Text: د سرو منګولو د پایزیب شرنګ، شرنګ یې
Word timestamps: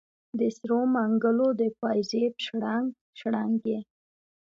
د 0.39 0.41
سرو 0.57 0.79
منګولو 0.95 1.47
د 1.59 1.61
پایزیب 1.79 2.33
شرنګ، 2.45 2.85
شرنګ 3.19 3.59
یې 3.71 3.79